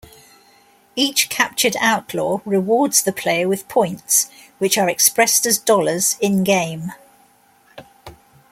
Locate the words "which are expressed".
4.57-5.45